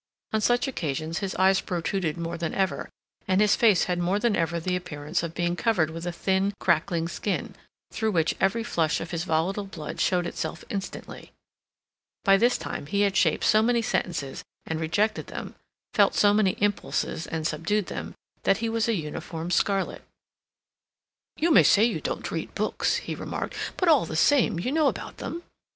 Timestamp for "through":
7.91-8.09